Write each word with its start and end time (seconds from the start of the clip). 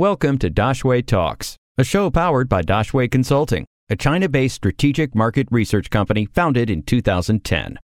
Welcome 0.00 0.38
to 0.38 0.48
Daxue 0.48 1.04
Talks, 1.04 1.58
a 1.76 1.84
show 1.84 2.08
powered 2.08 2.48
by 2.48 2.62
Daxue 2.62 3.10
Consulting, 3.10 3.66
a 3.90 3.96
China 3.96 4.30
based 4.30 4.54
strategic 4.54 5.14
market 5.14 5.46
research 5.50 5.90
company 5.90 6.24
founded 6.24 6.70
in 6.70 6.82
2010. 6.84 7.78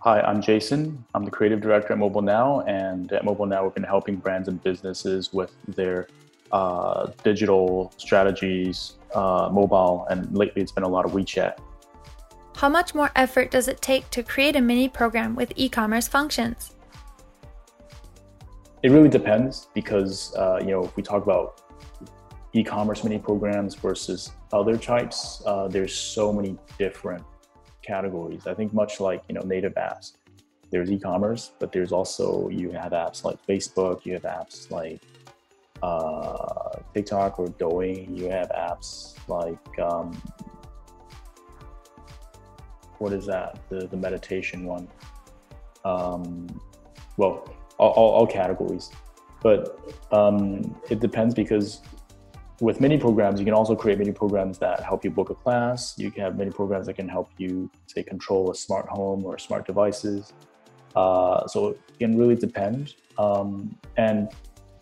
Hi, 0.00 0.20
I'm 0.20 0.42
Jason. 0.42 1.02
I'm 1.14 1.24
the 1.24 1.30
creative 1.30 1.62
director 1.62 1.94
at 1.94 1.98
Mobile 1.98 2.20
Now, 2.20 2.60
and 2.66 3.10
at 3.14 3.24
Mobile 3.24 3.46
Now, 3.46 3.64
we've 3.64 3.72
been 3.72 3.82
helping 3.82 4.16
brands 4.16 4.48
and 4.48 4.62
businesses 4.62 5.32
with 5.32 5.54
their 5.66 6.06
uh, 6.52 7.06
digital 7.22 7.94
strategies, 7.96 8.98
uh, 9.14 9.48
mobile, 9.50 10.06
and 10.10 10.36
lately 10.36 10.60
it's 10.60 10.72
been 10.72 10.84
a 10.84 10.88
lot 10.88 11.06
of 11.06 11.12
WeChat. 11.12 11.56
How 12.56 12.68
much 12.68 12.94
more 12.94 13.10
effort 13.16 13.50
does 13.50 13.68
it 13.68 13.80
take 13.80 14.10
to 14.10 14.22
create 14.22 14.54
a 14.54 14.60
mini 14.60 14.90
program 14.90 15.34
with 15.34 15.50
e 15.56 15.70
commerce 15.70 16.08
functions? 16.08 16.74
It 18.84 18.90
really 18.90 19.08
depends 19.08 19.68
because 19.72 20.34
uh, 20.36 20.58
you 20.60 20.66
know 20.66 20.84
if 20.84 20.94
we 20.94 21.02
talk 21.02 21.22
about 21.22 21.62
e-commerce 22.52 23.02
mini 23.02 23.18
programs 23.18 23.74
versus 23.74 24.32
other 24.52 24.76
types, 24.76 25.42
uh, 25.46 25.68
there's 25.68 25.94
so 25.94 26.30
many 26.30 26.58
different 26.78 27.24
categories. 27.80 28.46
I 28.46 28.52
think 28.52 28.74
much 28.74 29.00
like 29.00 29.22
you 29.26 29.36
know 29.36 29.40
native 29.40 29.72
apps, 29.76 30.12
there's 30.70 30.92
e-commerce, 30.92 31.52
but 31.58 31.72
there's 31.72 31.92
also 31.92 32.50
you 32.50 32.72
have 32.72 32.92
apps 32.92 33.24
like 33.24 33.38
Facebook, 33.46 34.04
you 34.04 34.12
have 34.12 34.24
apps 34.24 34.70
like 34.70 35.00
uh, 35.82 36.78
TikTok 36.92 37.38
or 37.38 37.46
Douyin, 37.46 38.14
you 38.14 38.28
have 38.28 38.50
apps 38.50 39.14
like 39.28 39.78
um, 39.78 40.12
what 42.98 43.14
is 43.14 43.24
that? 43.24 43.58
The 43.70 43.86
the 43.86 43.96
meditation 43.96 44.66
one. 44.66 44.88
Um, 45.86 46.60
well, 47.16 47.48
all, 47.78 47.90
all, 47.90 48.10
all 48.10 48.26
categories. 48.26 48.90
But 49.42 49.78
um, 50.12 50.74
it 50.88 51.00
depends 51.00 51.34
because 51.34 51.82
with 52.60 52.80
mini 52.80 52.98
programs, 52.98 53.40
you 53.40 53.44
can 53.44 53.54
also 53.54 53.74
create 53.74 53.98
mini 53.98 54.12
programs 54.12 54.58
that 54.58 54.80
help 54.80 55.04
you 55.04 55.10
book 55.10 55.30
a 55.30 55.34
class. 55.34 55.94
You 55.98 56.10
can 56.10 56.22
have 56.22 56.38
mini 56.38 56.50
programs 56.50 56.86
that 56.86 56.94
can 56.94 57.08
help 57.08 57.30
you, 57.36 57.70
say, 57.86 58.02
control 58.02 58.50
a 58.50 58.54
smart 58.54 58.88
home 58.88 59.24
or 59.24 59.38
smart 59.38 59.66
devices. 59.66 60.32
Uh, 60.96 61.46
so 61.46 61.68
it 61.68 61.80
can 61.98 62.16
really 62.16 62.36
depend. 62.36 62.94
Um, 63.18 63.76
and 63.96 64.28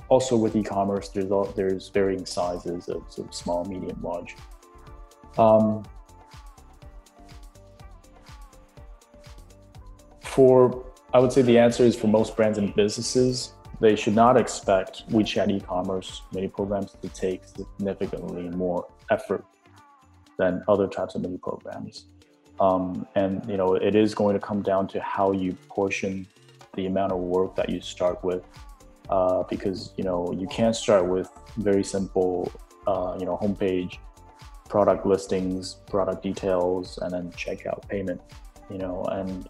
also 0.09 0.37
with 0.37 0.55
e-commerce, 0.55 1.09
there's 1.09 1.31
all, 1.31 1.47
there's 1.57 1.89
varying 1.89 2.27
sizes 2.27 2.89
of 2.89 3.03
sort 3.11 3.29
of 3.29 3.35
small, 3.35 3.65
medium, 3.65 3.99
large. 4.03 4.37
Um, 5.39 5.83
for 10.21 10.85
I 11.15 11.19
would 11.19 11.31
say 11.31 11.43
the 11.43 11.59
answer 11.59 11.85
is 11.85 11.95
for 11.95 12.07
most 12.07 12.37
brands 12.37 12.57
and 12.57 12.75
businesses, 12.75 13.53
they 13.81 13.97
should 13.97 14.15
not 14.15 14.39
expect 14.39 15.09
WeChat 15.11 15.51
e-commerce 15.51 16.23
mini 16.33 16.49
programs 16.49 16.93
to 17.03 17.09
take 17.09 17.45
significantly 17.45 18.49
more 18.49 18.87
effort 19.11 19.45
than 20.39 20.63
other 20.69 20.87
types 20.87 21.15
of 21.15 21.21
mini 21.21 21.37
programs. 21.37 22.07
Um, 22.61 23.07
and 23.15 23.45
you 23.47 23.59
know, 23.59 23.75
it 23.75 23.95
is 23.95 24.15
going 24.15 24.35
to 24.35 24.41
come 24.41 24.63
down 24.63 24.87
to 24.89 25.01
how 25.01 25.33
you 25.33 25.53
portion 25.69 26.27
the 26.75 26.87
amount 26.87 27.13
of 27.13 27.19
work 27.19 27.57
that 27.57 27.69
you 27.69 27.83
start 27.83 28.25
with, 28.25 28.43
uh, 29.11 29.43
because 29.43 29.93
you 29.99 30.05
know 30.05 30.33
you 30.33 30.47
can't 30.47 30.77
start 30.77 31.07
with 31.07 31.29
very 31.59 31.85
simple, 31.85 32.51
uh, 32.87 33.17
you 33.19 33.27
know, 33.27 33.37
homepage, 33.43 33.99
product 34.69 35.05
listings, 35.05 35.75
product 35.91 36.23
details, 36.23 36.99
and 37.03 37.13
then 37.13 37.31
checkout 37.33 37.87
payment. 37.89 38.21
You 38.71 38.79
know, 38.79 39.03
and 39.11 39.49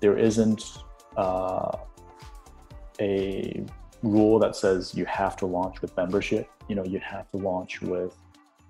there 0.00 0.16
isn't 0.16 0.78
uh, 1.16 1.76
a 3.00 3.64
rule 4.02 4.38
that 4.38 4.56
says 4.56 4.94
you 4.94 5.04
have 5.06 5.36
to 5.36 5.46
launch 5.46 5.80
with 5.80 5.96
membership. 5.96 6.48
You 6.68 6.76
know, 6.76 6.84
you 6.84 6.98
have 7.00 7.30
to 7.30 7.36
launch 7.36 7.80
with 7.80 8.14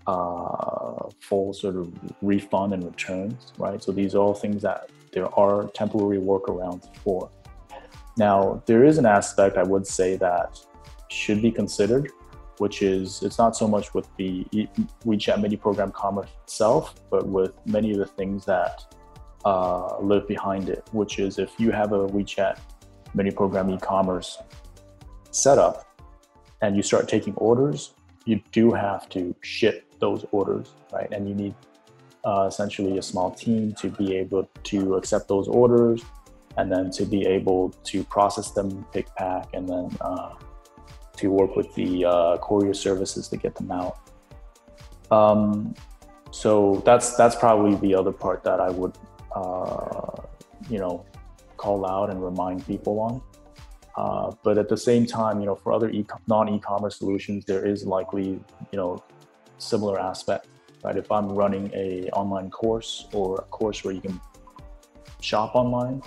uh, 0.06 1.08
full 1.20 1.52
sort 1.52 1.77
of 1.77 1.92
refund 2.20 2.72
and 2.74 2.84
returns, 2.84 3.52
right? 3.58 3.83
So 3.83 3.92
these 3.92 4.14
are 4.14 4.18
all 4.18 4.34
things 4.34 4.62
that 4.62 4.90
there 5.12 5.28
are 5.39 5.68
temporary 5.68 6.18
workarounds 6.18 6.94
for. 6.96 7.30
Now, 8.17 8.62
there 8.67 8.84
is 8.84 8.98
an 8.98 9.06
aspect 9.06 9.56
I 9.56 9.62
would 9.62 9.86
say 9.86 10.17
that 10.17 10.58
should 11.08 11.40
be 11.40 11.50
considered, 11.50 12.11
which 12.58 12.83
is 12.83 13.22
it's 13.22 13.38
not 13.38 13.56
so 13.56 13.67
much 13.67 13.94
with 13.94 14.08
the 14.17 14.44
WeChat 15.05 15.40
mini 15.40 15.56
program 15.56 15.92
commerce 15.92 16.28
itself, 16.44 16.94
but 17.11 17.27
with 17.27 17.55
many 17.67 17.92
of 17.92 17.98
the 17.98 18.06
things 18.06 18.44
that 18.46 18.94
uh, 19.45 19.98
live 20.01 20.27
behind 20.29 20.69
it, 20.69 20.86
which 20.92 21.19
is 21.19 21.39
if 21.39 21.58
you 21.58 21.70
have 21.70 21.92
a 21.92 22.07
WeChat 22.08 22.58
mini 23.14 23.30
program 23.30 23.70
e-commerce 23.70 24.39
setup 25.30 25.86
and 26.61 26.77
you 26.77 26.83
start 26.83 27.08
taking 27.08 27.35
orders, 27.35 27.95
you 28.25 28.41
do 28.53 28.73
have 28.73 29.08
to 29.11 29.35
ship 29.42 29.92
those 29.98 30.25
orders, 30.30 30.73
right? 30.92 31.11
And 31.13 31.29
you 31.29 31.35
need 31.35 31.55
uh, 32.25 32.47
essentially 32.48 32.98
a 32.98 33.03
small 33.03 33.30
team 33.30 33.73
to 33.75 33.89
be 33.91 34.17
able 34.17 34.48
to 34.64 34.95
accept 34.95 35.29
those 35.29 35.48
orders 35.48 36.05
and 36.57 36.70
then 36.70 36.91
to 36.91 37.05
be 37.05 37.27
able 37.27 37.70
to 37.85 38.05
process 38.05 38.51
them, 38.51 38.85
pick, 38.92 39.13
pack, 39.17 39.48
and 39.55 39.69
then 39.69 39.91
uh, 40.01 40.35
to 41.17 41.30
work 41.30 41.57
with 41.57 41.74
the 41.74 42.05
uh, 42.05 42.36
courier 42.39 42.74
services 42.74 43.29
to 43.29 43.36
get 43.36 43.55
them 43.55 43.70
out. 43.70 43.98
Um, 45.11 45.74
so 46.30 46.83
that's 46.86 47.14
that's 47.17 47.36
probably 47.36 47.74
the 47.77 47.95
other 47.95 48.13
part 48.13 48.42
that 48.45 48.61
I 48.61 48.70
would 48.70 48.97
uh, 49.34 50.22
you 50.68 50.78
know, 50.78 51.04
call 51.56 51.86
out 51.86 52.10
and 52.10 52.22
remind 52.22 52.66
people 52.66 53.00
on. 53.00 53.22
Uh, 53.96 54.34
but 54.42 54.56
at 54.58 54.68
the 54.68 54.76
same 54.76 55.04
time, 55.04 55.38
you 55.40 55.46
know, 55.46 55.54
for 55.54 55.72
other 55.72 55.90
e- 55.90 56.06
non-e-commerce 56.26 56.96
solutions, 56.96 57.44
there 57.44 57.66
is 57.66 57.84
likely, 57.84 58.40
you 58.70 58.76
know, 58.76 59.02
similar 59.58 60.00
aspect, 60.00 60.48
right? 60.82 60.96
If 60.96 61.12
I'm 61.12 61.28
running 61.28 61.70
a 61.74 62.08
online 62.10 62.50
course 62.50 63.06
or 63.12 63.36
a 63.36 63.42
course 63.42 63.84
where 63.84 63.92
you 63.92 64.00
can 64.00 64.20
shop 65.20 65.54
online, 65.54 66.02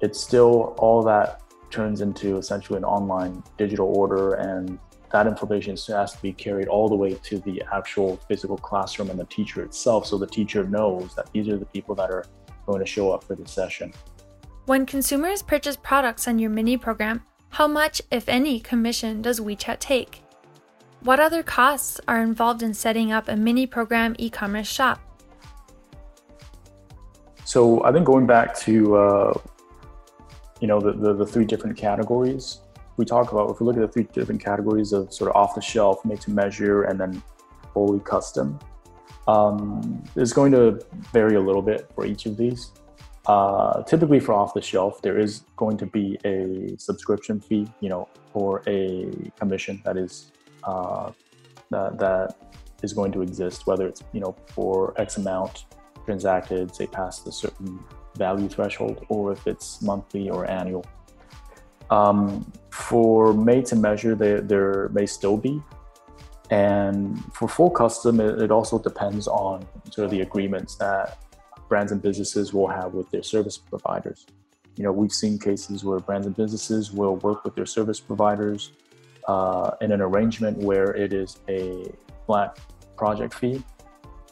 it's 0.00 0.20
still 0.20 0.74
all 0.78 1.02
that 1.02 1.42
turns 1.70 2.00
into 2.00 2.38
essentially 2.38 2.78
an 2.78 2.84
online 2.84 3.42
digital 3.56 3.86
order 3.86 4.34
and 4.34 4.78
that 5.10 5.26
information 5.26 5.76
has 5.88 6.12
to 6.12 6.22
be 6.22 6.32
carried 6.32 6.68
all 6.68 6.88
the 6.88 6.94
way 6.94 7.14
to 7.14 7.38
the 7.40 7.62
actual 7.72 8.18
physical 8.28 8.56
classroom 8.56 9.10
and 9.10 9.18
the 9.18 9.24
teacher 9.26 9.62
itself 9.62 10.06
so 10.06 10.16
the 10.16 10.26
teacher 10.26 10.64
knows 10.64 11.14
that 11.14 11.30
these 11.32 11.48
are 11.48 11.56
the 11.56 11.66
people 11.66 11.94
that 11.94 12.10
are 12.10 12.24
going 12.68 12.80
to 12.80 12.86
show 12.86 13.10
up 13.10 13.24
for 13.24 13.34
the 13.34 13.48
session. 13.48 13.92
When 14.66 14.84
consumers 14.84 15.42
purchase 15.42 15.76
products 15.76 16.28
on 16.28 16.38
your 16.38 16.50
mini 16.50 16.76
program, 16.76 17.24
how 17.50 17.66
much, 17.66 18.02
if 18.10 18.28
any, 18.28 18.60
commission 18.60 19.22
does 19.22 19.40
WeChat 19.40 19.78
take? 19.78 20.22
What 21.00 21.18
other 21.18 21.42
costs 21.42 22.00
are 22.06 22.20
involved 22.20 22.62
in 22.62 22.74
setting 22.74 23.10
up 23.10 23.28
a 23.28 23.36
mini 23.36 23.66
program 23.66 24.14
e 24.18 24.28
commerce 24.28 24.68
shop? 24.68 25.00
So 27.44 27.82
I 27.84 27.92
think 27.92 28.04
going 28.04 28.26
back 28.26 28.54
to 28.58 28.96
uh, 28.96 29.32
you 30.60 30.66
know 30.66 30.80
the, 30.80 30.92
the, 30.92 31.14
the 31.14 31.26
three 31.26 31.46
different 31.46 31.78
categories 31.78 32.60
we 32.98 33.04
talk 33.04 33.32
about, 33.32 33.48
if 33.50 33.60
we 33.60 33.66
look 33.66 33.76
at 33.76 33.80
the 33.80 33.88
three 33.88 34.08
different 34.12 34.42
categories 34.42 34.92
of 34.92 35.14
sort 35.14 35.30
of 35.30 35.36
off 35.36 35.54
the 35.54 35.60
shelf, 35.60 36.04
made 36.04 36.20
to 36.22 36.32
measure, 36.32 36.82
and 36.82 37.00
then 37.00 37.22
fully 37.72 38.00
custom, 38.00 38.58
um, 39.28 40.02
going 40.34 40.50
to 40.52 40.84
vary 41.12 41.36
a 41.36 41.40
little 41.40 41.62
bit 41.62 41.88
for 41.94 42.06
each 42.06 42.26
of 42.26 42.36
these. 42.36 42.72
Uh, 43.26 43.82
typically 43.82 44.18
for 44.18 44.32
off 44.32 44.54
the 44.54 44.62
shelf, 44.62 45.02
there 45.02 45.18
is 45.18 45.42
going 45.56 45.76
to 45.76 45.84
be 45.84 46.18
a 46.24 46.74
subscription 46.78 47.38
fee, 47.38 47.68
you 47.80 47.90
know, 47.90 48.08
or 48.32 48.62
a 48.66 49.12
commission 49.38 49.82
that 49.84 49.98
is 49.98 50.32
uh, 50.64 51.12
that, 51.70 51.98
that 51.98 52.36
is 52.82 52.94
going 52.94 53.12
to 53.12 53.20
exist, 53.20 53.66
whether 53.66 53.86
it's 53.86 54.02
you 54.14 54.20
know 54.20 54.34
for 54.46 54.98
X 54.98 55.18
amount 55.18 55.66
transacted, 56.06 56.74
say 56.74 56.86
past 56.86 57.26
a 57.26 57.32
certain 57.32 57.78
value 58.16 58.48
threshold, 58.48 59.04
or 59.10 59.32
if 59.32 59.46
it's 59.46 59.82
monthly 59.82 60.30
or 60.30 60.50
annual. 60.50 60.86
Um, 61.90 62.50
for 62.70 63.34
made 63.34 63.66
to 63.66 63.76
measure, 63.76 64.14
there, 64.14 64.40
there 64.40 64.88
may 64.90 65.04
still 65.04 65.36
be 65.36 65.62
and 66.50 67.22
for 67.34 67.48
full 67.48 67.70
custom, 67.70 68.20
it, 68.20 68.40
it, 68.40 68.50
also 68.50 68.78
depends 68.78 69.28
on 69.28 69.66
sort 69.90 70.06
of 70.06 70.10
the 70.10 70.22
agreements 70.22 70.76
that 70.76 71.18
brands 71.68 71.92
and 71.92 72.00
businesses 72.00 72.54
will 72.54 72.68
have 72.68 72.94
with 72.94 73.10
their 73.10 73.22
service 73.22 73.58
providers. 73.58 74.26
You 74.76 74.84
know, 74.84 74.92
we've 74.92 75.12
seen 75.12 75.38
cases 75.38 75.84
where 75.84 75.98
brands 75.98 76.26
and 76.26 76.34
businesses 76.34 76.92
will 76.92 77.16
work 77.16 77.44
with 77.44 77.54
their 77.54 77.66
service 77.66 78.00
providers 78.00 78.72
uh, 79.26 79.72
in 79.82 79.92
an 79.92 80.00
arrangement 80.00 80.56
where 80.58 80.94
it 80.94 81.12
is 81.12 81.38
a 81.48 81.92
flat 82.24 82.58
project 82.96 83.34
fee, 83.34 83.62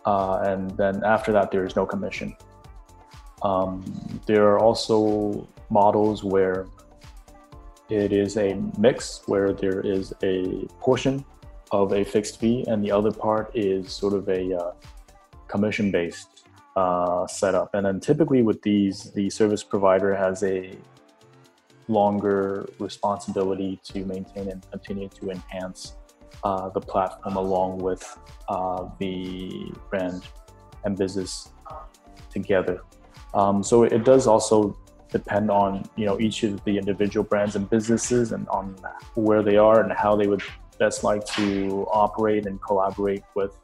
uh, 0.07 0.39
and 0.47 0.71
then 0.79 1.05
after 1.05 1.33
that, 1.33 1.51
there 1.51 1.67
is 1.67 1.77
no 1.77 1.85
commission. 1.85 2.35
Um, 3.43 3.85
there 4.27 4.47
are 4.49 4.59
also 4.59 5.47
models 5.69 6.25
where 6.25 6.67
it 7.91 8.13
is 8.13 8.37
a 8.37 8.55
mix 8.79 9.23
where 9.27 9.53
there 9.53 9.81
is 9.81 10.15
a 10.23 10.67
portion 10.81 11.25
of 11.83 11.93
a 11.93 12.05
fixed 12.05 12.41
fee, 12.41 12.65
and 12.69 12.85
the 12.85 12.91
other 12.91 13.13
part 13.13 13.51
is 13.55 13.93
sort 13.93 14.15
of 14.15 14.29
a 14.29 14.57
uh, 14.57 14.73
commission 15.49 15.91
based 15.91 16.49
uh, 16.77 17.27
setup. 17.27 17.75
And 17.75 17.87
then 17.87 18.01
typically 18.01 18.43
with 18.43 18.61
these, 18.63 19.13
the 19.13 19.31
service 19.31 19.63
provider 19.63 20.15
has 20.15 20.43
a 20.43 20.77
longer 21.89 22.69
responsibility 22.79 23.81
to 23.85 24.05
maintain 24.05 24.49
and 24.49 24.61
continue 24.71 25.09
to 25.09 25.31
enhance 25.31 25.97
uh, 26.45 26.69
the 26.71 26.81
platform 26.81 27.37
along 27.37 27.79
with 27.79 28.19
uh, 28.49 28.89
the 28.99 29.73
brand 29.91 30.23
and 30.85 30.97
business 30.97 31.51
together. 32.31 32.81
Um, 33.35 33.63
so 33.63 33.85
it 33.85 34.05
does 34.05 34.27
also 34.27 34.77
depend 35.11 35.51
on 35.51 35.89
you 35.97 36.05
know 36.05 36.19
each 36.21 36.43
of 36.43 36.63
the 36.65 36.77
individual 36.77 37.25
brands 37.25 37.55
and 37.57 37.69
businesses 37.71 38.33
and 38.33 38.49
on 38.49 38.75
where 39.15 39.43
they 39.43 39.57
are 39.57 39.81
and 39.83 39.93
how 39.93 40.17
they 40.17 40.27
would 40.27 40.43
best 40.79 41.05
like 41.05 41.25
to 41.27 41.87
operate 41.91 42.47
and 42.47 42.61
collaborate 42.63 43.25
with 43.35 43.57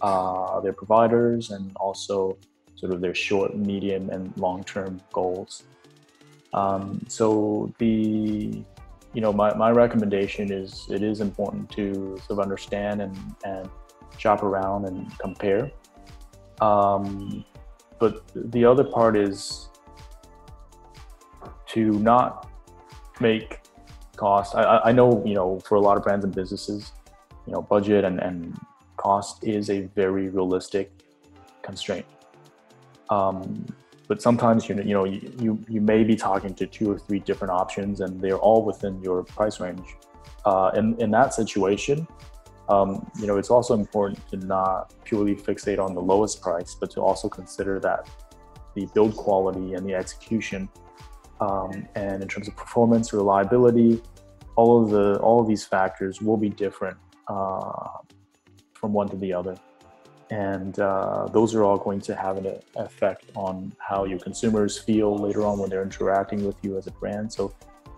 uh, 0.00 0.60
their 0.60 0.72
providers 0.72 1.50
and 1.50 1.72
also 1.76 2.38
sort 2.74 2.92
of 2.92 3.00
their 3.00 3.14
short, 3.14 3.56
medium, 3.56 4.10
and 4.10 4.32
long-term 4.36 5.00
goals. 5.12 5.64
Um, 6.52 7.04
so 7.08 7.72
the 7.78 8.62
you 9.14 9.20
know 9.20 9.32
my, 9.32 9.54
my 9.54 9.70
recommendation 9.70 10.52
is 10.52 10.86
it 10.90 11.02
is 11.02 11.20
important 11.20 11.70
to 11.70 12.16
sort 12.18 12.30
of 12.30 12.40
understand 12.40 13.02
and, 13.02 13.16
and 13.44 13.68
shop 14.16 14.42
around 14.42 14.84
and 14.86 15.18
compare. 15.18 15.70
Um, 16.60 17.44
but 17.98 18.22
the 18.34 18.64
other 18.64 18.84
part 18.84 19.16
is 19.16 19.68
to 21.68 21.92
not 21.98 22.48
make 23.20 23.60
cost. 24.18 24.54
I, 24.54 24.80
I 24.90 24.92
know, 24.92 25.22
you 25.24 25.34
know, 25.34 25.60
for 25.60 25.76
a 25.76 25.80
lot 25.80 25.96
of 25.96 26.02
brands 26.02 26.24
and 26.24 26.34
businesses, 26.34 26.92
you 27.46 27.52
know, 27.52 27.62
budget 27.62 28.04
and, 28.04 28.18
and 28.20 28.58
cost 28.96 29.44
is 29.44 29.70
a 29.70 29.82
very 29.94 30.28
realistic 30.28 30.90
constraint. 31.62 32.06
Um, 33.08 33.64
but 34.08 34.22
sometimes 34.22 34.68
you 34.68 34.74
know, 34.74 35.04
you 35.04 35.20
you, 35.38 35.64
you 35.68 35.80
may 35.80 36.02
be 36.02 36.16
talking 36.16 36.54
to 36.54 36.66
two 36.66 36.90
or 36.90 36.98
three 36.98 37.20
different 37.20 37.52
options, 37.52 38.00
and 38.00 38.20
they're 38.20 38.38
all 38.38 38.64
within 38.64 39.02
your 39.02 39.22
price 39.22 39.60
range. 39.60 39.88
Uh, 40.44 40.70
in 40.74 40.96
in 40.98 41.10
that 41.10 41.34
situation, 41.34 42.08
um, 42.68 43.10
you 43.20 43.26
know, 43.26 43.36
it's 43.36 43.50
also 43.50 43.74
important 43.74 44.26
to 44.30 44.36
not 44.38 44.94
purely 45.04 45.34
fixate 45.34 45.78
on 45.78 45.94
the 45.94 46.00
lowest 46.00 46.40
price, 46.40 46.74
but 46.74 46.90
to 46.92 47.00
also 47.00 47.28
consider 47.28 47.78
that 47.80 48.08
the 48.74 48.86
build 48.94 49.14
quality 49.16 49.74
and 49.74 49.86
the 49.86 49.94
execution 49.94 50.68
um, 51.40 51.86
and 51.94 52.22
in 52.22 52.28
terms 52.28 52.48
of 52.48 52.56
performance, 52.56 53.12
reliability, 53.12 54.02
all 54.56 54.82
of 54.82 54.90
the 54.90 55.18
all 55.20 55.40
of 55.40 55.46
these 55.46 55.64
factors 55.64 56.20
will 56.20 56.36
be 56.36 56.48
different 56.48 56.96
uh, 57.28 57.88
from 58.74 58.92
one 58.92 59.08
to 59.08 59.16
the 59.16 59.32
other, 59.32 59.56
and 60.30 60.78
uh, 60.80 61.26
those 61.32 61.54
are 61.54 61.62
all 61.62 61.78
going 61.78 62.00
to 62.00 62.14
have 62.14 62.36
an 62.38 62.58
effect 62.76 63.26
on 63.34 63.72
how 63.78 64.04
your 64.04 64.18
consumers 64.18 64.78
feel 64.78 65.16
later 65.16 65.44
on 65.44 65.58
when 65.58 65.70
they're 65.70 65.82
interacting 65.82 66.44
with 66.44 66.56
you 66.62 66.76
as 66.76 66.86
a 66.86 66.92
brand. 66.92 67.32
So. 67.32 67.54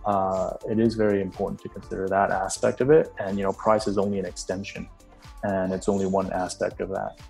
Uh, 0.07 0.57
it 0.67 0.79
is 0.79 0.95
very 0.95 1.21
important 1.21 1.61
to 1.61 1.69
consider 1.69 2.09
that 2.09 2.31
aspect 2.31 2.81
of 2.81 2.91
it, 2.91 3.13
and 3.19 3.37
you 3.37 3.45
know, 3.45 3.53
price 3.53 3.87
is 3.87 3.99
only 3.99 4.19
an 4.19 4.25
extension, 4.25 4.89
and 5.43 5.75
it's 5.75 5.91
only 5.91 6.07
one 6.07 6.33
aspect 6.33 6.81
of 6.81 6.89
that. 6.89 7.21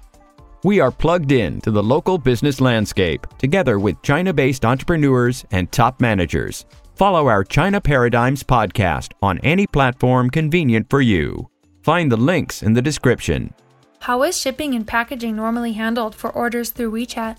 We 0.63 0.79
are 0.79 0.91
plugged 0.91 1.33
in 1.33 1.63
to 1.63 1.71
the 1.71 1.83
local 1.83 2.19
business 2.19 2.61
landscape 2.61 3.27
together 3.39 3.79
with 3.79 4.03
China 4.03 4.35
based 4.35 4.67
entrepreneurs 4.67 5.43
and 5.53 5.73
top 5.73 6.03
managers. 6.03 6.67
Follow 6.97 7.29
our 7.29 7.45
China 7.45 7.81
Paradigms 7.81 8.43
podcast 8.43 9.13
on 9.23 9.39
any 9.39 9.67
platform 9.67 10.29
convenient 10.29 10.91
for 10.91 11.01
you. 11.01 11.49
Find 11.83 12.13
the 12.13 12.19
links 12.19 12.63
in 12.63 12.75
the 12.75 12.83
description. 12.83 13.55
How 14.01 14.23
is 14.23 14.39
shipping 14.39 14.75
and 14.75 14.87
packaging 14.87 15.35
normally 15.35 15.73
handled 15.73 16.15
for 16.15 16.31
orders 16.31 16.69
through 16.69 16.93
WeChat? 16.93 17.39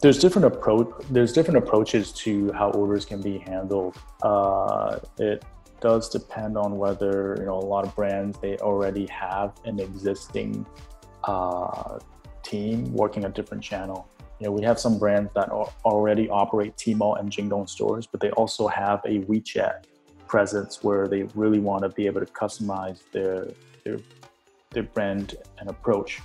There's 0.00 0.18
different 0.18 0.46
approach. 0.46 0.88
There's 1.10 1.34
different 1.34 1.58
approaches 1.58 2.10
to 2.24 2.52
how 2.52 2.70
orders 2.70 3.04
can 3.04 3.20
be 3.20 3.36
handled. 3.36 3.98
Uh, 4.22 5.00
it 5.18 5.44
does 5.80 6.08
depend 6.08 6.56
on 6.56 6.76
whether 6.76 7.36
you 7.38 7.46
know 7.46 7.58
a 7.58 7.68
lot 7.74 7.86
of 7.86 7.94
brands 7.94 8.38
they 8.38 8.56
already 8.58 9.06
have 9.06 9.52
an 9.64 9.80
existing 9.80 10.66
uh, 11.24 11.98
team 12.42 12.92
working 12.92 13.24
a 13.24 13.28
different 13.28 13.62
channel. 13.62 14.08
You 14.40 14.46
know, 14.46 14.52
we 14.52 14.62
have 14.62 14.78
some 14.78 14.98
brands 14.98 15.32
that 15.34 15.50
already 15.50 16.28
operate 16.28 16.76
Tmall 16.76 17.18
and 17.18 17.30
Jingdong 17.30 17.68
stores, 17.68 18.06
but 18.06 18.20
they 18.20 18.30
also 18.30 18.68
have 18.68 19.00
a 19.04 19.20
WeChat 19.20 19.84
presence 20.28 20.84
where 20.84 21.08
they 21.08 21.24
really 21.34 21.58
want 21.58 21.82
to 21.82 21.88
be 21.88 22.06
able 22.06 22.20
to 22.20 22.32
customize 22.32 23.00
their 23.12 23.48
their 23.84 23.98
their 24.70 24.84
brand 24.84 25.36
and 25.58 25.68
approach. 25.68 26.20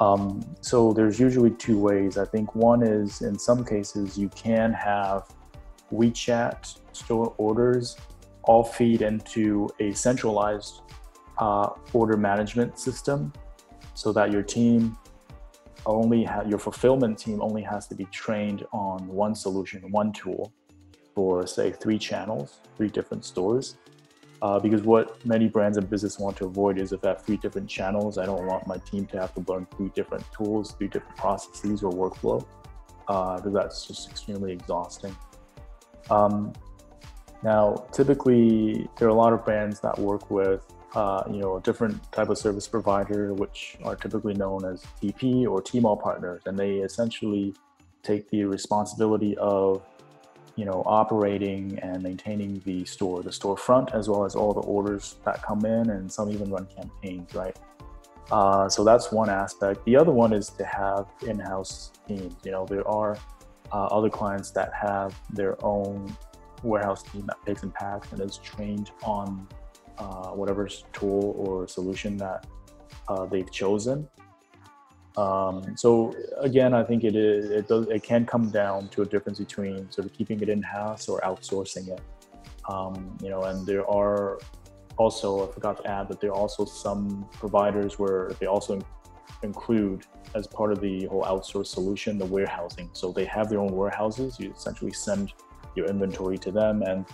Um, 0.00 0.42
so 0.60 0.92
there's 0.92 1.20
usually 1.20 1.50
two 1.50 1.78
ways. 1.78 2.16
I 2.16 2.24
think 2.24 2.54
one 2.54 2.82
is 2.82 3.20
in 3.22 3.38
some 3.38 3.64
cases 3.64 4.18
you 4.18 4.28
can 4.30 4.72
have 4.72 5.28
WeChat 5.92 6.78
store 6.92 7.34
orders 7.36 7.96
all 8.44 8.64
feed 8.64 9.02
into 9.02 9.68
a 9.80 9.92
centralized 9.92 10.82
uh, 11.38 11.70
order 11.92 12.16
management 12.16 12.78
system 12.78 13.32
so 13.94 14.12
that 14.12 14.30
your 14.32 14.42
team 14.42 14.96
only 15.86 16.24
ha- 16.24 16.44
your 16.46 16.58
fulfillment 16.58 17.18
team 17.18 17.40
only 17.40 17.62
has 17.62 17.86
to 17.88 17.94
be 17.94 18.04
trained 18.06 18.66
on 18.72 19.06
one 19.08 19.34
solution, 19.34 19.90
one 19.90 20.12
tool 20.12 20.52
for 21.14 21.46
say 21.46 21.72
three 21.72 21.98
channels, 21.98 22.58
three 22.76 22.88
different 22.88 23.24
stores. 23.24 23.76
Uh, 24.42 24.58
because 24.58 24.82
what 24.82 25.22
many 25.26 25.48
brands 25.48 25.76
and 25.76 25.88
business 25.90 26.18
want 26.18 26.34
to 26.34 26.46
avoid 26.46 26.78
is 26.78 26.92
if 26.92 27.04
I 27.04 27.08
have 27.08 27.22
three 27.22 27.36
different 27.36 27.68
channels, 27.68 28.16
I 28.16 28.24
don't 28.24 28.46
want 28.46 28.66
my 28.66 28.78
team 28.78 29.04
to 29.06 29.20
have 29.20 29.34
to 29.34 29.44
learn 29.46 29.66
three 29.76 29.90
different 29.94 30.24
tools, 30.32 30.72
three 30.72 30.88
different 30.88 31.16
processes 31.18 31.82
or 31.82 31.92
workflow, 31.92 32.42
uh, 33.08 33.36
because 33.36 33.52
that's 33.52 33.86
just 33.86 34.10
extremely 34.10 34.52
exhausting. 34.52 35.14
Um, 36.08 36.54
now, 37.42 37.86
typically, 37.92 38.88
there 38.98 39.08
are 39.08 39.10
a 39.10 39.14
lot 39.14 39.32
of 39.32 39.44
brands 39.44 39.80
that 39.80 39.98
work 39.98 40.30
with, 40.30 40.62
uh, 40.94 41.22
you 41.30 41.38
know, 41.38 41.56
a 41.56 41.60
different 41.62 42.00
type 42.12 42.28
of 42.28 42.36
service 42.36 42.68
provider, 42.68 43.32
which 43.32 43.78
are 43.82 43.96
typically 43.96 44.34
known 44.34 44.64
as 44.64 44.84
TP 45.00 45.46
or 45.46 45.62
Tmall 45.62 46.00
partners, 46.00 46.42
and 46.44 46.58
they 46.58 46.76
essentially 46.76 47.54
take 48.02 48.28
the 48.30 48.44
responsibility 48.44 49.36
of, 49.38 49.82
you 50.56 50.66
know, 50.66 50.82
operating 50.84 51.78
and 51.78 52.02
maintaining 52.02 52.60
the 52.66 52.84
store, 52.84 53.22
the 53.22 53.30
storefront, 53.30 53.94
as 53.94 54.08
well 54.08 54.24
as 54.24 54.34
all 54.34 54.52
the 54.52 54.60
orders 54.60 55.16
that 55.24 55.42
come 55.42 55.64
in, 55.64 55.90
and 55.90 56.12
some 56.12 56.30
even 56.30 56.50
run 56.50 56.66
campaigns, 56.76 57.34
right? 57.34 57.56
Uh, 58.30 58.68
so 58.68 58.84
that's 58.84 59.10
one 59.10 59.30
aspect. 59.30 59.84
The 59.86 59.96
other 59.96 60.12
one 60.12 60.34
is 60.34 60.50
to 60.50 60.64
have 60.64 61.06
in-house 61.26 61.92
teams. 62.06 62.36
You 62.44 62.52
know, 62.52 62.66
there 62.66 62.86
are 62.86 63.16
uh, 63.72 63.86
other 63.86 64.10
clients 64.10 64.50
that 64.52 64.72
have 64.74 65.18
their 65.32 65.56
own 65.64 66.14
warehouse 66.62 67.02
team 67.02 67.26
that 67.26 67.36
picks 67.44 67.62
and 67.62 67.72
packs 67.74 68.12
and 68.12 68.20
is 68.20 68.38
trained 68.38 68.90
on 69.02 69.46
uh, 69.98 70.28
whatever 70.28 70.68
tool 70.92 71.34
or 71.36 71.68
solution 71.68 72.16
that 72.16 72.46
uh, 73.08 73.26
they've 73.26 73.50
chosen. 73.50 74.08
Um, 75.16 75.76
so 75.76 76.14
again, 76.38 76.72
I 76.72 76.84
think 76.84 77.04
it 77.04 77.16
is 77.16 77.50
it 77.50 77.68
does 77.68 77.88
it 77.88 78.02
can 78.02 78.24
come 78.24 78.50
down 78.50 78.88
to 78.88 79.02
a 79.02 79.06
difference 79.06 79.38
between 79.38 79.90
sort 79.90 80.06
of 80.06 80.12
keeping 80.12 80.40
it 80.40 80.48
in 80.48 80.62
house 80.62 81.08
or 81.08 81.20
outsourcing 81.20 81.88
it. 81.88 82.00
Um, 82.68 83.18
you 83.22 83.28
know, 83.28 83.42
and 83.42 83.66
there 83.66 83.88
are 83.90 84.38
also 84.96 85.48
I 85.48 85.52
forgot 85.52 85.82
to 85.82 85.90
add 85.90 86.08
that 86.08 86.20
there 86.20 86.30
are 86.30 86.36
also 86.36 86.64
some 86.64 87.26
providers 87.32 87.98
where 87.98 88.30
they 88.38 88.46
also 88.46 88.80
include 89.42 90.04
as 90.34 90.46
part 90.46 90.70
of 90.70 90.80
the 90.80 91.06
whole 91.06 91.24
outsource 91.24 91.66
solution 91.66 92.18
the 92.18 92.26
warehousing. 92.26 92.90
So 92.92 93.10
they 93.10 93.24
have 93.24 93.48
their 93.48 93.58
own 93.58 93.74
warehouses. 93.74 94.38
You 94.38 94.52
essentially 94.52 94.92
send 94.92 95.32
your 95.74 95.86
inventory 95.86 96.38
to 96.38 96.50
them, 96.50 96.82
and 96.82 97.06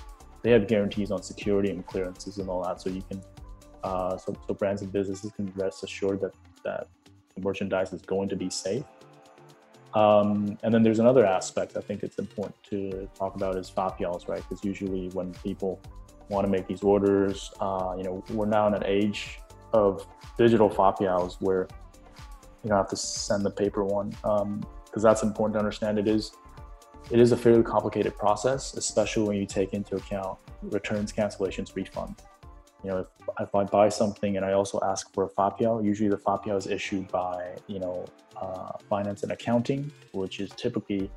they 0.42 0.50
have 0.50 0.66
guarantees 0.68 1.10
on 1.10 1.22
security 1.22 1.70
and 1.70 1.86
clearances 1.86 2.38
and 2.38 2.48
all 2.48 2.62
that. 2.64 2.80
So 2.80 2.90
you 2.90 3.02
can, 3.08 3.22
uh, 3.82 4.16
so, 4.16 4.36
so 4.46 4.54
brands 4.54 4.82
and 4.82 4.92
businesses 4.92 5.32
can 5.32 5.52
rest 5.56 5.82
assured 5.82 6.20
that 6.20 6.34
that 6.64 6.88
the 7.34 7.42
merchandise 7.42 7.92
is 7.92 8.02
going 8.02 8.28
to 8.28 8.36
be 8.36 8.50
safe. 8.50 8.84
Um, 9.94 10.58
and 10.62 10.74
then 10.74 10.82
there's 10.82 10.98
another 10.98 11.24
aspect 11.24 11.76
I 11.76 11.80
think 11.80 12.02
it's 12.02 12.18
important 12.18 12.56
to 12.70 13.08
talk 13.14 13.34
about 13.34 13.56
is 13.56 13.70
fapiaos, 13.70 14.28
right? 14.28 14.42
Because 14.46 14.62
usually 14.62 15.08
when 15.10 15.32
people 15.32 15.80
want 16.28 16.44
to 16.44 16.50
make 16.50 16.66
these 16.66 16.82
orders, 16.82 17.50
uh, 17.60 17.94
you 17.96 18.04
know, 18.04 18.22
we're 18.30 18.46
now 18.46 18.66
in 18.66 18.74
an 18.74 18.84
age 18.84 19.38
of 19.72 20.06
digital 20.36 20.68
fapiaos 20.68 21.40
where 21.40 21.66
you 22.62 22.68
don't 22.68 22.76
have 22.76 22.88
to 22.88 22.96
send 22.96 23.44
the 23.44 23.50
paper 23.50 23.84
one 23.84 24.10
because 24.10 24.42
um, 24.42 24.66
that's 24.94 25.22
important 25.22 25.54
to 25.54 25.58
understand. 25.58 25.98
It 25.98 26.08
is 26.08 26.32
it 27.10 27.20
is 27.20 27.32
a 27.32 27.36
fairly 27.36 27.62
complicated 27.62 28.16
process, 28.16 28.74
especially 28.74 29.28
when 29.28 29.36
you 29.36 29.46
take 29.46 29.74
into 29.74 29.96
account 29.96 30.38
returns, 30.62 31.12
cancellations, 31.12 31.72
refunds. 31.74 32.18
You 32.82 32.90
know, 32.90 32.98
if, 32.98 33.06
if 33.40 33.54
I 33.54 33.64
buy 33.64 33.88
something 33.88 34.36
and 34.36 34.44
I 34.44 34.52
also 34.52 34.80
ask 34.82 35.12
for 35.14 35.24
a 35.24 35.28
FAPIAO, 35.30 35.84
usually 35.84 36.08
the 36.08 36.18
FAPIAO 36.18 36.56
is 36.56 36.66
issued 36.66 37.08
by, 37.08 37.56
you 37.68 37.78
know, 37.78 38.04
uh, 38.40 38.72
finance 38.88 39.22
and 39.22 39.32
accounting, 39.32 39.90
which 40.12 40.40
is 40.40 40.50
typically, 40.50 41.10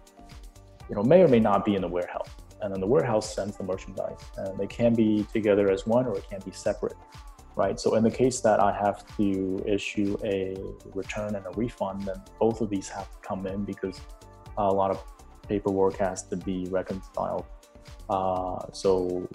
you 0.89 0.95
know, 0.95 1.03
may 1.03 1.21
or 1.21 1.27
may 1.27 1.39
not 1.39 1.65
be 1.65 1.75
in 1.75 1.81
the 1.81 1.87
warehouse. 1.87 2.29
And 2.61 2.73
then 2.73 2.81
the 2.81 2.87
warehouse 2.87 3.33
sends 3.33 3.57
the 3.57 3.63
merchandise 3.63 4.19
and 4.37 4.57
they 4.57 4.67
can 4.67 4.93
be 4.93 5.25
together 5.31 5.71
as 5.71 5.87
one 5.87 6.05
or 6.05 6.17
it 6.17 6.29
can 6.29 6.41
be 6.45 6.51
separate, 6.51 6.97
right? 7.55 7.79
So 7.79 7.95
in 7.95 8.03
the 8.03 8.11
case 8.11 8.41
that 8.41 8.59
I 8.59 8.73
have 8.73 9.05
to 9.17 9.63
issue 9.65 10.17
a 10.23 10.57
return 10.93 11.35
and 11.35 11.45
a 11.45 11.51
refund, 11.51 12.03
then 12.03 12.21
both 12.39 12.61
of 12.61 12.69
these 12.69 12.89
have 12.89 13.09
to 13.09 13.17
come 13.27 13.47
in 13.47 13.63
because 13.63 14.01
a 14.57 14.67
lot 14.67 14.91
of 14.91 15.01
paperwork 15.49 15.97
has 15.97 16.23
to 16.23 16.37
be 16.37 16.67
reconciled. 16.69 17.45
Uh, 18.09 18.59
so 18.71 19.27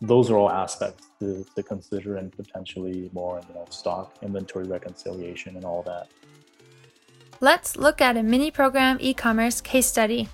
those 0.00 0.30
are 0.30 0.36
all 0.36 0.50
aspects 0.50 1.08
to, 1.18 1.44
to 1.56 1.62
consider 1.62 2.16
and 2.16 2.32
potentially 2.32 3.10
more 3.12 3.40
you 3.48 3.54
know 3.54 3.66
stock 3.68 4.16
inventory 4.22 4.66
reconciliation 4.66 5.56
and 5.56 5.64
all 5.66 5.82
that 5.82 6.08
let's 7.40 7.76
look 7.76 8.00
at 8.00 8.16
a 8.16 8.22
mini 8.22 8.50
program 8.50 8.96
e-commerce 9.00 9.60
case 9.60 9.84
study 9.84 10.26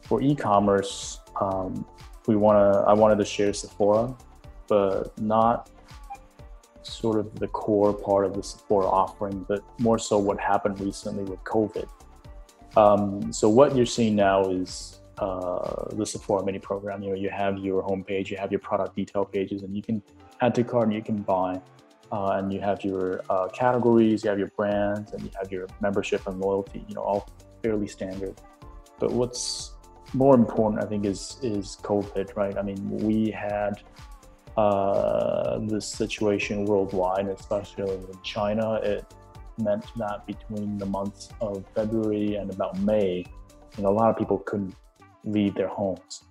for 0.00 0.20
e-commerce 0.20 1.20
um, 1.40 1.86
we 2.26 2.34
want 2.34 2.56
to 2.56 2.80
i 2.80 2.92
wanted 2.92 3.18
to 3.18 3.24
share 3.24 3.52
sephora 3.52 4.12
but 4.66 5.16
not 5.20 5.70
sort 6.82 7.18
of 7.18 7.38
the 7.38 7.48
core 7.48 7.92
part 7.92 8.26
of 8.26 8.34
the 8.34 8.42
Sephora 8.42 8.86
offering, 8.86 9.44
but 9.48 9.62
more 9.78 9.98
so 9.98 10.18
what 10.18 10.38
happened 10.38 10.80
recently 10.80 11.24
with 11.24 11.42
COVID. 11.44 11.88
Um, 12.76 13.32
so 13.32 13.48
what 13.48 13.76
you're 13.76 13.86
seeing 13.86 14.16
now 14.16 14.48
is 14.48 15.00
uh, 15.18 15.94
the 15.94 16.06
Sephora 16.06 16.44
mini 16.44 16.58
program. 16.58 17.02
You 17.02 17.10
know, 17.10 17.16
you 17.16 17.30
have 17.30 17.58
your 17.58 17.82
homepage, 17.82 18.30
you 18.30 18.36
have 18.36 18.50
your 18.50 18.60
product 18.60 18.96
detail 18.96 19.24
pages, 19.24 19.62
and 19.62 19.76
you 19.76 19.82
can 19.82 20.02
add 20.40 20.54
to 20.56 20.64
cart 20.64 20.84
and 20.84 20.94
you 20.94 21.02
can 21.02 21.22
buy. 21.22 21.60
Uh, 22.10 22.32
and 22.32 22.52
you 22.52 22.60
have 22.60 22.84
your 22.84 23.22
uh, 23.30 23.48
categories, 23.48 24.22
you 24.22 24.28
have 24.28 24.38
your 24.38 24.52
brands, 24.56 25.12
and 25.12 25.22
you 25.22 25.30
have 25.38 25.50
your 25.50 25.66
membership 25.80 26.26
and 26.26 26.38
loyalty. 26.40 26.84
You 26.86 26.94
know, 26.94 27.02
all 27.02 27.30
fairly 27.62 27.88
standard. 27.88 28.34
But 28.98 29.12
what's 29.12 29.72
more 30.12 30.34
important, 30.34 30.84
I 30.84 30.86
think, 30.86 31.06
is 31.06 31.38
is 31.42 31.78
COVID, 31.82 32.36
right? 32.36 32.58
I 32.58 32.62
mean, 32.62 32.86
we 32.98 33.30
had 33.30 33.82
uh, 34.56 35.58
this 35.62 35.86
situation 35.88 36.66
worldwide, 36.66 37.28
especially 37.28 37.94
in 37.94 38.22
China. 38.22 38.74
It 38.82 39.06
meant 39.62 39.84
that 39.96 40.26
between 40.26 40.78
the 40.78 40.86
months 40.86 41.30
of 41.40 41.64
February 41.74 42.36
and 42.36 42.50
about 42.50 42.78
May, 42.80 43.24
you 43.76 43.82
know, 43.82 43.90
a 43.90 43.96
lot 44.00 44.10
of 44.10 44.18
people 44.18 44.38
couldn't 44.38 44.74
leave 45.24 45.54
their 45.54 45.68
homes. 45.68 46.24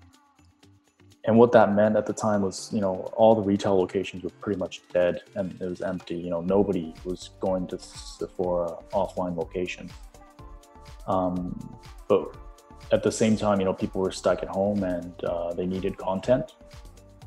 And 1.26 1.38
what 1.38 1.52
that 1.52 1.74
meant 1.76 1.96
at 1.96 2.08
the 2.08 2.14
time 2.14 2.42
was, 2.42 2.70
you 2.74 2.82
know, 2.82 3.12
all 3.16 3.36
the 3.36 3.42
retail 3.42 3.78
locations 3.78 4.24
were 4.24 4.32
pretty 4.42 4.60
much 4.60 4.82
dead 4.92 5.22
and 5.36 5.52
it 5.62 5.70
was 5.70 5.82
empty. 5.82 6.16
You 6.16 6.32
know, 6.32 6.42
nobody 6.42 6.94
was 7.06 7.30
going 7.40 7.68
to 7.68 7.78
Sephora 7.78 8.78
offline 8.92 9.38
location. 9.38 9.90
Um, 11.08 11.78
but 12.08 12.36
at 12.92 13.04
the 13.04 13.12
same 13.12 13.38
time, 13.38 13.60
you 13.60 13.66
know, 13.66 13.74
people 13.74 14.02
were 14.02 14.12
stuck 14.12 14.42
at 14.42 14.50
home 14.50 14.84
and 14.84 15.14
uh, 15.24 15.54
they 15.54 15.68
needed 15.68 15.96
content. 15.98 16.54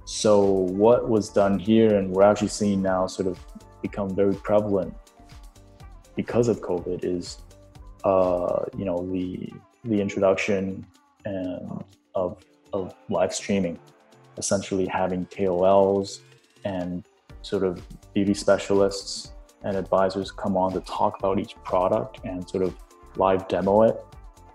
So 0.06 0.42
what 0.42 1.08
was 1.08 1.30
done 1.30 1.58
here, 1.58 1.96
and 1.96 2.10
we're 2.10 2.24
actually 2.24 2.48
seeing 2.48 2.82
now 2.82 3.06
sort 3.06 3.28
of 3.28 3.38
become 3.80 4.14
very 4.14 4.34
prevalent 4.34 4.94
because 6.16 6.48
of 6.48 6.60
COVID, 6.60 7.04
is 7.04 7.38
uh, 8.04 8.64
you 8.76 8.84
know 8.84 9.06
the 9.10 9.52
the 9.84 10.00
introduction 10.00 10.86
and 11.24 11.84
of 12.14 12.42
of 12.72 12.94
live 13.08 13.34
streaming, 13.34 13.78
essentially 14.36 14.86
having 14.86 15.26
KOLs 15.26 16.20
and 16.64 17.04
sort 17.42 17.62
of 17.62 17.82
beauty 18.14 18.34
specialists 18.34 19.32
and 19.62 19.76
advisors 19.76 20.30
come 20.30 20.56
on 20.56 20.72
to 20.72 20.80
talk 20.80 21.18
about 21.18 21.38
each 21.38 21.54
product 21.64 22.20
and 22.24 22.48
sort 22.48 22.62
of 22.62 22.74
live 23.16 23.46
demo 23.48 23.82
it. 23.82 23.96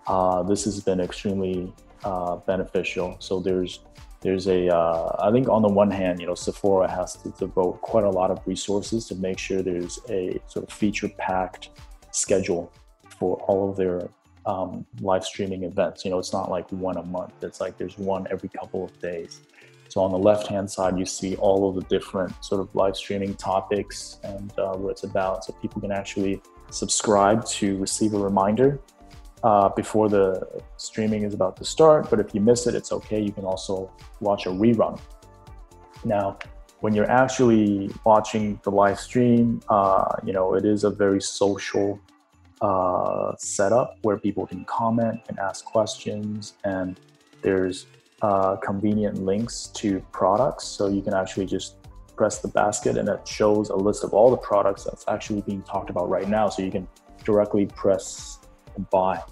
Uh, 0.06 0.42
this 0.42 0.64
has 0.64 0.80
been 0.80 1.00
extremely 1.00 1.72
uh, 2.04 2.36
beneficial. 2.36 3.16
So 3.18 3.40
there's 3.40 3.80
there's 4.20 4.48
a 4.48 4.68
uh, 4.68 5.16
I 5.18 5.30
think 5.30 5.48
on 5.48 5.62
the 5.62 5.68
one 5.68 5.90
hand, 5.90 6.20
you 6.20 6.26
know, 6.26 6.34
Sephora 6.34 6.90
has 6.90 7.14
to 7.22 7.30
devote 7.30 7.80
quite 7.80 8.04
a 8.04 8.10
lot 8.10 8.30
of 8.30 8.40
resources 8.46 9.06
to 9.08 9.14
make 9.14 9.38
sure 9.38 9.62
there's 9.62 9.98
a 10.10 10.40
sort 10.46 10.68
of 10.68 10.72
feature-packed 10.72 11.70
schedule 12.10 12.72
for 13.18 13.36
all 13.48 13.70
of 13.70 13.76
their 13.76 14.08
um, 14.46 14.84
live 15.00 15.24
streaming 15.24 15.64
events. 15.64 16.04
You 16.04 16.10
know, 16.10 16.18
it's 16.18 16.32
not 16.32 16.50
like 16.50 16.70
one 16.70 16.96
a 16.98 17.02
month. 17.02 17.32
It's 17.42 17.60
like 17.60 17.78
there's 17.78 17.96
one 17.98 18.26
every 18.30 18.48
couple 18.48 18.84
of 18.84 19.00
days. 19.00 19.40
So 19.88 20.02
on 20.02 20.12
the 20.12 20.18
left-hand 20.18 20.70
side, 20.70 20.98
you 20.98 21.04
see 21.04 21.34
all 21.36 21.68
of 21.68 21.74
the 21.74 21.82
different 21.82 22.32
sort 22.44 22.60
of 22.60 22.72
live 22.74 22.96
streaming 22.96 23.34
topics 23.34 24.20
and 24.22 24.52
uh, 24.58 24.74
what 24.74 24.90
it's 24.90 25.02
about, 25.02 25.44
so 25.44 25.52
people 25.60 25.80
can 25.80 25.90
actually 25.90 26.40
subscribe 26.70 27.44
to 27.46 27.76
receive 27.78 28.14
a 28.14 28.18
reminder 28.18 28.80
uh, 29.42 29.68
before 29.70 30.08
the 30.08 30.46
streaming 30.76 31.22
is 31.22 31.34
about 31.34 31.56
to 31.56 31.64
start. 31.64 32.10
But 32.10 32.20
if 32.20 32.34
you 32.34 32.40
miss 32.40 32.66
it, 32.66 32.74
it's 32.74 32.92
okay. 32.92 33.20
You 33.20 33.32
can 33.32 33.44
also 33.44 33.90
watch 34.20 34.46
a 34.46 34.50
rerun. 34.50 35.00
Now, 36.04 36.38
when 36.80 36.94
you're 36.94 37.10
actually 37.10 37.90
watching 38.04 38.58
the 38.64 38.70
live 38.70 38.98
stream, 38.98 39.60
uh, 39.68 40.16
you 40.24 40.32
know, 40.32 40.54
it 40.54 40.64
is 40.64 40.84
a 40.84 40.90
very 40.90 41.20
social 41.20 42.00
uh, 42.60 43.34
setup 43.38 43.96
where 44.02 44.18
people 44.18 44.46
can 44.46 44.64
comment 44.64 45.20
and 45.28 45.38
ask 45.38 45.64
questions, 45.64 46.54
and 46.64 46.98
there's 47.42 47.86
uh, 48.22 48.56
convenient 48.56 49.24
links 49.24 49.68
to 49.68 50.00
products. 50.12 50.66
So 50.66 50.88
you 50.88 51.02
can 51.02 51.14
actually 51.14 51.46
just 51.46 51.76
press 52.16 52.40
the 52.40 52.48
basket 52.48 52.98
and 52.98 53.08
it 53.08 53.26
shows 53.26 53.70
a 53.70 53.74
list 53.74 54.04
of 54.04 54.12
all 54.12 54.30
the 54.30 54.36
products 54.36 54.84
that's 54.84 55.06
actually 55.08 55.40
being 55.40 55.62
talked 55.62 55.88
about 55.88 56.10
right 56.10 56.28
now. 56.28 56.50
So 56.50 56.60
you 56.60 56.70
can 56.70 56.86
directly 57.24 57.64
press 57.64 58.39
buy. 58.90 59.22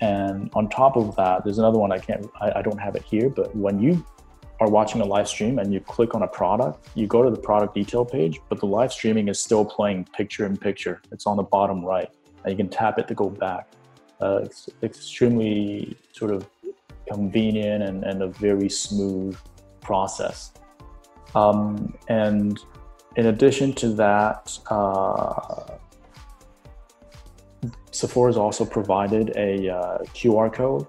And 0.00 0.50
on 0.54 0.68
top 0.68 0.96
of 0.96 1.14
that, 1.16 1.44
there's 1.44 1.58
another 1.58 1.78
one 1.78 1.92
I 1.92 1.98
can't, 1.98 2.26
I, 2.40 2.52
I, 2.56 2.62
don't 2.62 2.78
have 2.78 2.96
it 2.96 3.02
here, 3.02 3.28
but 3.28 3.54
when 3.54 3.80
you 3.80 4.04
are 4.58 4.68
watching 4.68 5.02
a 5.02 5.04
live 5.04 5.28
stream 5.28 5.58
and 5.58 5.72
you 5.72 5.80
click 5.80 6.14
on 6.14 6.22
a 6.22 6.26
product, 6.26 6.88
you 6.94 7.06
go 7.06 7.22
to 7.22 7.30
the 7.30 7.38
product 7.38 7.74
detail 7.74 8.04
page, 8.04 8.40
but 8.48 8.60
the 8.60 8.66
live 8.66 8.92
streaming 8.92 9.28
is 9.28 9.38
still 9.40 9.64
playing 9.64 10.06
picture 10.16 10.46
in 10.46 10.56
picture. 10.56 11.02
It's 11.12 11.26
on 11.26 11.36
the 11.36 11.42
bottom 11.42 11.84
right, 11.84 12.08
and 12.44 12.50
you 12.50 12.56
can 12.56 12.68
tap 12.68 12.98
it 12.98 13.08
to 13.08 13.14
go 13.14 13.28
back. 13.28 13.68
Uh, 14.20 14.40
it's 14.44 14.68
extremely 14.82 15.96
sort 16.12 16.30
of 16.30 16.48
convenient 17.10 17.82
and, 17.82 18.04
and 18.04 18.22
a 18.22 18.28
very 18.28 18.68
smooth 18.68 19.36
process. 19.80 20.52
Um, 21.34 21.94
and 22.08 22.58
in 23.16 23.26
addition 23.26 23.72
to 23.74 23.88
that, 23.94 24.58
uh, 24.70 25.78
Sephora 27.90 28.30
has 28.30 28.36
also 28.36 28.64
provided 28.64 29.36
a 29.36 29.68
uh, 29.68 29.98
QR 30.14 30.52
code 30.52 30.86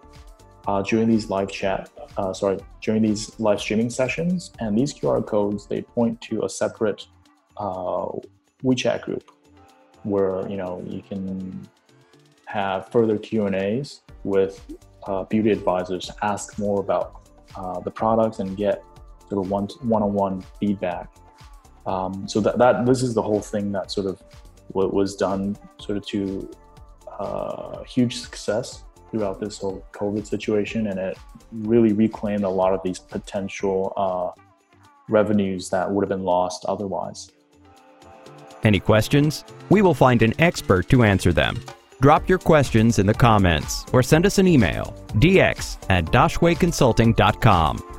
uh, 0.68 0.82
during 0.82 1.10
these 1.10 1.30
live 1.30 1.52
chat, 1.52 1.90
uh, 2.18 2.34
sorry, 2.34 2.60
during 2.82 3.02
these 3.02 3.40
live 3.40 3.60
streaming 3.60 3.90
sessions. 3.90 4.52
And 4.60 4.78
these 4.78 4.94
QR 4.94 5.26
codes, 5.26 5.66
they 5.68 5.82
point 5.82 6.22
to 6.22 6.46
a 6.46 6.50
separate 6.50 7.06
uh, 7.58 8.08
WeChat 8.64 9.02
group 9.02 9.32
where, 10.04 10.48
you 10.48 10.58
know, 10.58 10.84
you 10.88 11.02
can 11.02 11.68
have 12.46 12.90
further 12.90 13.18
Q&As 13.18 14.02
with 14.24 14.76
uh, 15.08 15.24
beauty 15.24 15.52
advisors, 15.52 16.08
to 16.08 16.16
ask 16.22 16.60
more 16.60 16.80
about 16.80 17.30
uh, 17.56 17.80
the 17.80 17.92
products 17.92 18.40
and 18.40 18.56
get 18.56 18.84
sort 19.30 19.44
of 19.44 19.50
one, 19.50 19.68
one-on-one 19.82 20.44
feedback. 20.60 21.10
Um, 21.86 22.28
so 22.28 22.40
that, 22.42 22.58
that 22.60 22.86
this 22.86 23.02
is 23.02 23.14
the 23.14 23.22
whole 23.22 23.42
thing 23.42 23.72
that 23.72 23.92
sort 23.92 24.06
of 24.06 24.22
what 24.68 24.94
was 24.94 25.16
done 25.16 25.58
sort 25.80 25.98
of 25.98 26.06
to 26.08 26.50
uh, 27.22 27.84
huge 27.84 28.18
success 28.18 28.84
throughout 29.10 29.40
this 29.40 29.60
whole 29.60 29.86
COVID 29.92 30.26
situation, 30.26 30.88
and 30.88 31.00
it 31.00 31.18
really 31.52 31.94
reclaimed 31.94 32.44
a 32.44 32.50
lot 32.50 32.74
of 32.74 32.82
these 32.84 33.00
potential 33.00 33.94
uh, 33.98 34.42
revenues 35.10 35.70
that 35.70 35.90
would 35.92 36.02
have 36.04 36.10
been 36.10 36.24
lost 36.24 36.66
otherwise. 36.66 37.32
Any 38.64 38.80
questions? 38.80 39.44
We 39.70 39.82
will 39.82 39.94
find 39.94 40.22
an 40.22 40.34
expert 40.40 40.88
to 40.90 41.04
answer 41.04 41.34
them. 41.34 41.60
Drop 42.00 42.28
your 42.28 42.40
questions 42.40 43.00
in 43.00 43.06
the 43.06 43.14
comments 43.14 43.86
or 43.94 44.02
send 44.02 44.26
us 44.26 44.40
an 44.40 44.48
email 44.48 44.96
dx 45.16 45.78
at 45.90 46.06
daxueconsulting.com. 46.06 47.91